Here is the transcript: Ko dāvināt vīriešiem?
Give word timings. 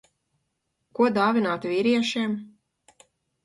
Ko 1.01 1.11
dāvināt 1.19 1.69
vīriešiem? 1.75 2.37